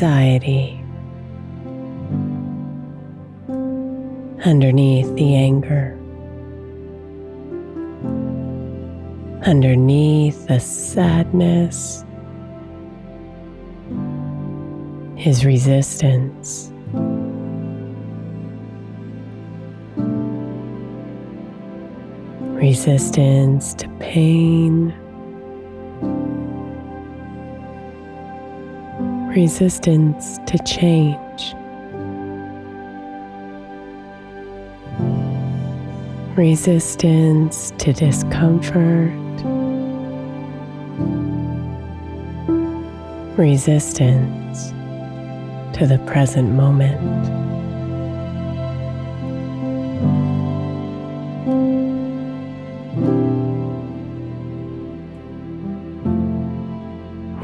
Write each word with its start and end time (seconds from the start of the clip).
Anxiety, 0.00 0.80
underneath 4.44 5.12
the 5.16 5.34
anger, 5.34 5.98
underneath 9.44 10.46
the 10.46 10.60
sadness 10.60 12.04
is 15.16 15.44
resistance. 15.44 16.70
Resistance 22.54 23.74
to 23.74 23.88
pain 23.98 24.94
resistance 29.28 30.38
to 30.46 30.58
change. 30.64 31.54
Resistance 36.34 37.72
to 37.78 37.92
discomfort. 37.92 39.12
Resistance 43.36 44.70
to 45.76 45.86
the 45.86 46.02
present 46.06 46.52
moment. 46.52 47.57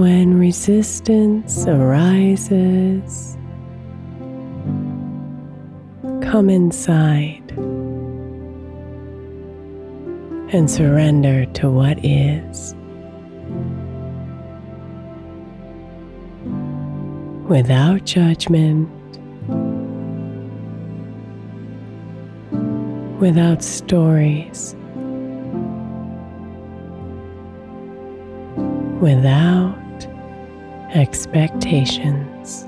When 0.00 0.38
resistance 0.38 1.66
arises, 1.66 3.36
come 6.22 6.48
inside 6.48 7.50
and 10.54 10.70
surrender 10.70 11.44
to 11.44 11.68
what 11.68 12.02
is. 12.02 12.74
Without 17.46 18.02
judgment, 18.06 18.88
without 23.20 23.62
stories, 23.62 24.74
without 29.02 29.76
expectations. 30.94 32.64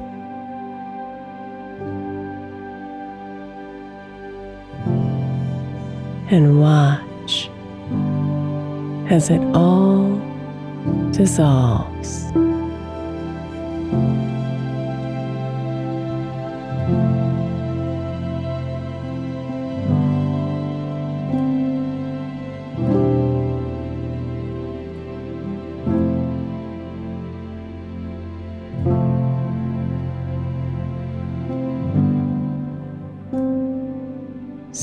And 6.30 6.60
watch 6.60 7.50
as 9.12 9.28
it 9.28 9.42
all 9.54 10.18
dissolves. 11.12 12.32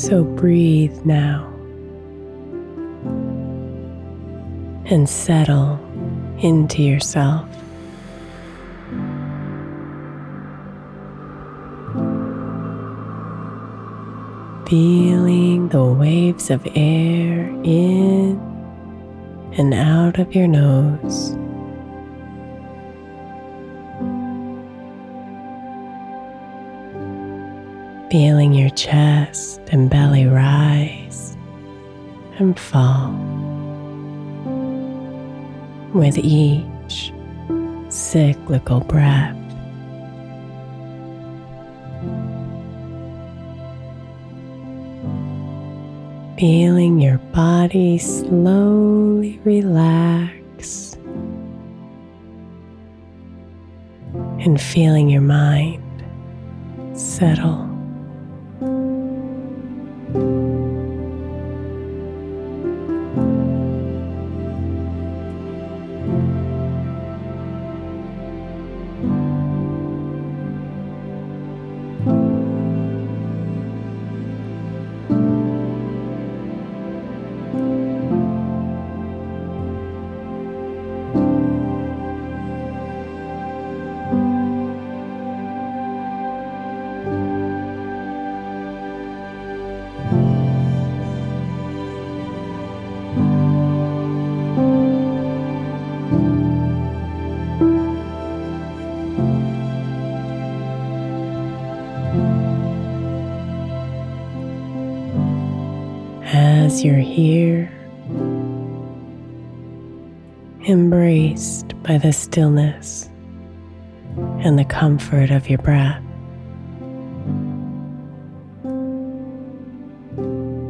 So 0.09 0.23
breathe 0.23 1.05
now 1.05 1.45
and 4.85 5.07
settle 5.07 5.79
into 6.39 6.81
yourself. 6.81 7.47
Feeling 14.67 15.69
the 15.69 15.85
waves 15.85 16.49
of 16.49 16.65
air 16.73 17.47
in 17.63 18.39
and 19.59 19.75
out 19.75 20.17
of 20.17 20.33
your 20.33 20.47
nose. 20.47 21.37
Feeling 28.09 28.53
your 28.53 28.71
chest 28.71 29.61
and 29.71 29.87
belly 29.87 30.25
rise 30.25 31.37
and 32.39 32.59
fall 32.59 33.11
with 35.93 36.17
each 36.17 37.13
cyclical 37.89 38.79
breath. 38.79 39.35
Feeling 46.39 46.99
your 46.99 47.17
body 47.33 47.99
slowly 47.99 49.39
relax 49.43 50.93
and 54.39 54.59
feeling 54.59 55.09
your 55.09 55.21
mind 55.21 55.83
settle. 56.97 57.68
You're 106.83 106.95
here, 106.95 107.71
embraced 110.67 111.81
by 111.83 111.97
the 111.97 112.13
stillness 112.13 113.09
and 114.43 114.57
the 114.57 114.65
comfort 114.65 115.31
of 115.31 115.49
your 115.49 115.59
breath. 115.59 116.03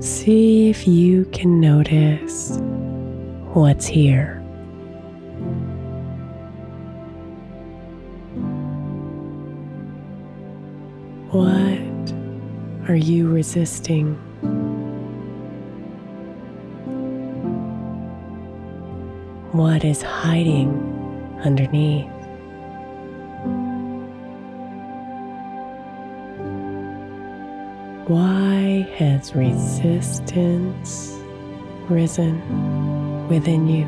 See 0.03 0.69
if 0.69 0.87
you 0.87 1.25
can 1.25 1.59
notice 1.59 2.57
what's 3.53 3.85
here. 3.85 4.35
What 11.31 12.13
are 12.89 12.95
you 12.95 13.29
resisting? 13.29 14.17
What 19.51 19.83
is 19.83 20.03
hiding 20.03 20.69
underneath? 21.43 22.05
Why 28.07 28.87
has 28.97 29.35
resistance 29.35 31.17
risen 31.89 33.27
within 33.27 33.67
you? 33.67 33.85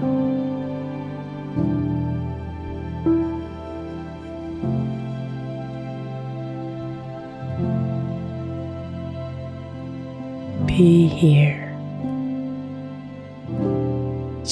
Be 10.65 11.05
here, 11.05 11.60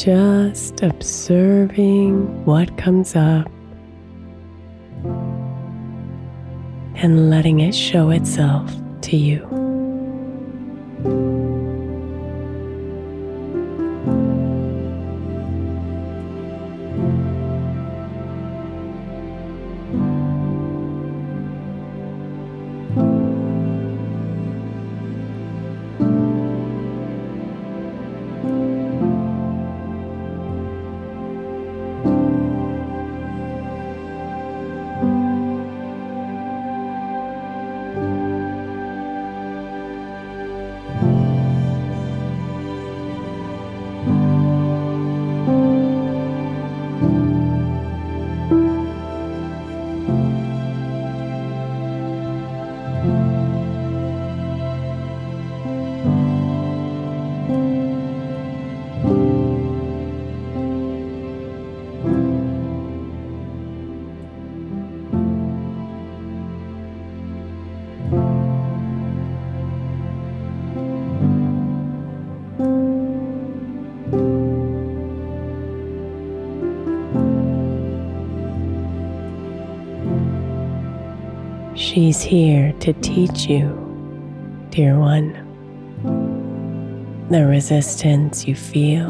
just 0.03 0.81
observing 0.81 2.45
what 2.45 2.77
comes 2.77 3.17
up 3.17 3.51
and 6.95 7.29
letting 7.29 7.59
it 7.59 7.75
show 7.75 8.09
itself 8.09 8.71
to 9.01 9.17
you. 9.17 9.58
She's 81.91 82.21
here 82.21 82.71
to 82.81 82.93
teach 82.93 83.47
you, 83.47 83.67
dear 84.69 84.99
one, 84.99 85.33
the 87.31 87.47
resistance 87.47 88.47
you 88.47 88.53
feel. 88.53 89.09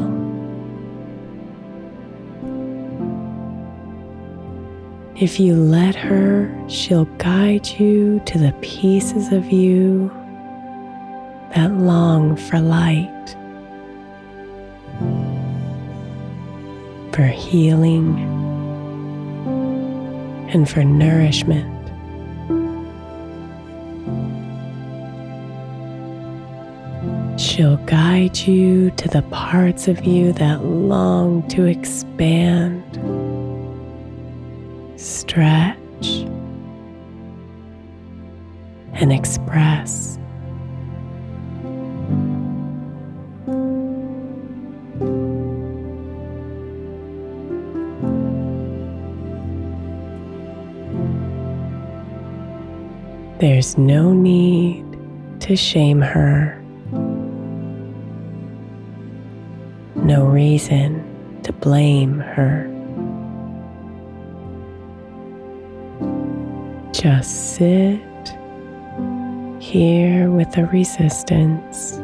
If 5.14 5.38
you 5.38 5.56
let 5.56 5.94
her, 5.94 6.50
she'll 6.70 7.04
guide 7.18 7.66
you 7.66 8.18
to 8.24 8.38
the 8.38 8.54
pieces 8.62 9.30
of 9.30 9.52
you 9.52 10.08
that 11.54 11.72
long 11.72 12.34
for 12.34 12.60
light, 12.60 13.36
for 17.12 17.26
healing, 17.26 18.18
and 20.48 20.66
for 20.66 20.82
nourishment. 20.82 21.79
She'll 27.60 27.76
guide 27.76 28.38
you 28.38 28.90
to 28.92 29.06
the 29.06 29.20
parts 29.20 29.86
of 29.86 30.06
you 30.06 30.32
that 30.32 30.64
long 30.64 31.46
to 31.48 31.66
expand, 31.66 32.82
stretch, 34.98 35.76
and 38.94 39.12
express. 39.12 40.18
There's 53.38 53.76
no 53.76 54.14
need 54.14 54.86
to 55.40 55.56
shame 55.56 56.00
her 56.00 56.59
reason 60.30 61.42
to 61.42 61.52
blame 61.52 62.18
her. 62.18 62.66
Just 66.92 67.54
sit 67.56 68.00
here 69.60 70.30
with 70.30 70.50
the 70.52 70.66
resistance 70.66 71.96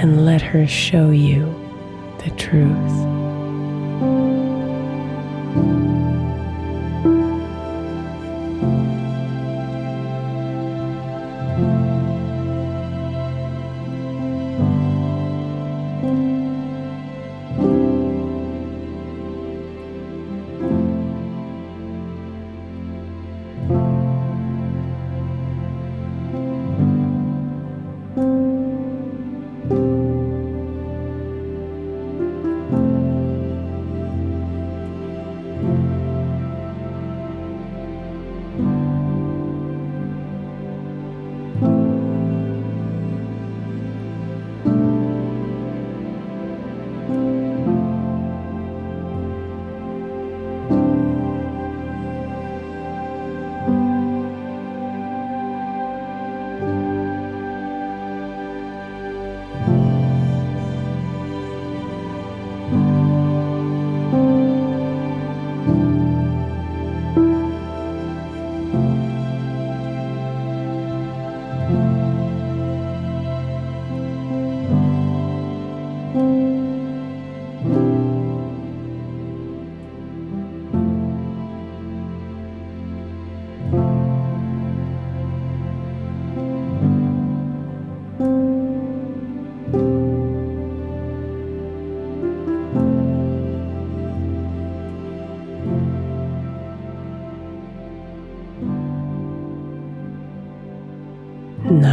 and 0.00 0.24
let 0.24 0.40
her 0.40 0.66
show 0.66 1.10
you 1.10 1.54
the 2.24 2.30
truth. 2.36 3.27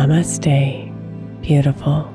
Namaste, 0.06 0.92
beautiful. 1.42 2.15